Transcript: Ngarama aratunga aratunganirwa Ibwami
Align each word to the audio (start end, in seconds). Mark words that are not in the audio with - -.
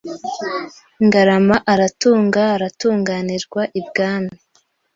Ngarama 1.05 1.55
aratunga 1.73 2.41
aratunganirwa 2.55 3.61
Ibwami 3.79 4.35